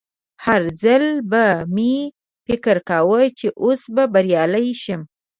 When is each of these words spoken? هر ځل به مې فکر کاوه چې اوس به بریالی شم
هر 0.45 0.61
ځل 0.83 1.03
به 1.31 1.45
مې 1.75 1.93
فکر 2.47 2.75
کاوه 2.89 3.21
چې 3.39 3.47
اوس 3.63 3.81
به 3.95 4.03
بریالی 4.13 4.67
شم 4.81 5.01